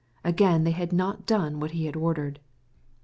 [0.23, 2.39] Again they had not done as he had ordered.